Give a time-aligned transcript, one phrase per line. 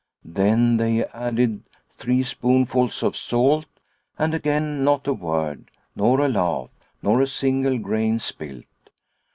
[0.25, 3.67] Then they added three spoonfuls of salt,
[4.17, 6.71] and again not a word, nor a laugh,
[7.03, 8.63] nor a single grain spilt.